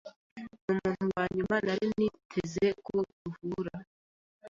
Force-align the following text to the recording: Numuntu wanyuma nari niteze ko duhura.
Numuntu 0.65 1.03
wanyuma 1.15 1.55
nari 1.65 1.85
niteze 1.97 2.67
ko 2.85 2.95
duhura. 3.23 3.75